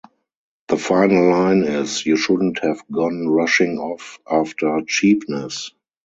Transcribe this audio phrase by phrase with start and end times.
[0.69, 5.73] The final line is, You shouldn't have gone rushing off after cheapness.